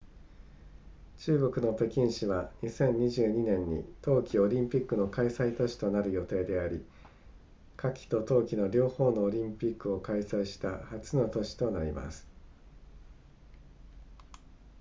[1.17, 6.83] 中国の北京市は2022年に冬季オリンピックの開催都市となる予定であり
[7.77, 12.27] 夏季と冬季の両方のオリンピックを開催した初の都市となります